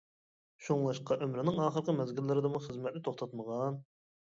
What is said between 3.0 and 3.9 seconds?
توختاتمىغان.